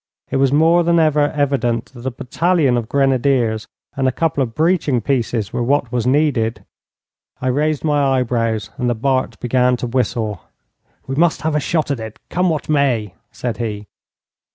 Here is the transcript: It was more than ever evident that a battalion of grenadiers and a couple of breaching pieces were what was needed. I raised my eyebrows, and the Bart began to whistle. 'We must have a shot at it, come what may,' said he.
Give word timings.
It 0.31 0.37
was 0.37 0.51
more 0.51 0.83
than 0.83 0.97
ever 0.97 1.29
evident 1.33 1.91
that 1.93 2.07
a 2.07 2.09
battalion 2.09 2.75
of 2.75 2.89
grenadiers 2.89 3.67
and 3.95 4.07
a 4.07 4.11
couple 4.11 4.41
of 4.41 4.55
breaching 4.55 4.99
pieces 4.99 5.53
were 5.53 5.61
what 5.61 5.91
was 5.91 6.07
needed. 6.07 6.65
I 7.39 7.49
raised 7.49 7.83
my 7.83 8.17
eyebrows, 8.17 8.71
and 8.79 8.89
the 8.89 8.95
Bart 8.95 9.39
began 9.39 9.77
to 9.77 9.85
whistle. 9.85 10.41
'We 11.05 11.17
must 11.17 11.43
have 11.43 11.53
a 11.55 11.59
shot 11.59 11.91
at 11.91 11.99
it, 11.99 12.19
come 12.31 12.49
what 12.49 12.67
may,' 12.67 13.13
said 13.31 13.57
he. 13.57 13.85